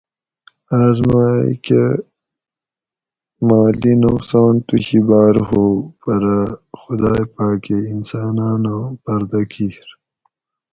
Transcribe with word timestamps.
آس 0.79 0.97
مائ 1.07 1.45
کہ 1.65 1.81
مالی 3.47 3.93
نقصان 4.03 4.53
توشی 4.67 4.99
بار 5.07 5.35
ھو 5.47 5.63
پرہ 6.01 6.37
خدائ 6.79 7.21
پاۤکہ 7.35 7.77
انساناناں 7.91 8.83
پردہ 9.03 9.41
کِیر 9.51 9.87